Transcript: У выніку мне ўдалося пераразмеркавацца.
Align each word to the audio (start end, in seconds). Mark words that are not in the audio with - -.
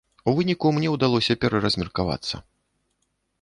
У 0.29 0.31
выніку 0.37 0.71
мне 0.77 0.89
ўдалося 0.95 1.37
пераразмеркавацца. 1.45 2.35